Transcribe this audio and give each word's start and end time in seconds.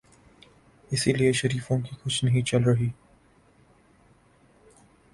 اسی 0.91 1.13
لیے 1.13 1.31
شریفوں 1.31 1.79
کی 1.79 1.95
کچھ 2.03 2.25
نہیں 2.25 2.41
چل 2.41 2.63
رہی۔ 2.63 2.89